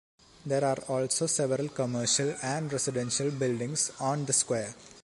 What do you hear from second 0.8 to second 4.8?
also several commercial and residential buildings on the square.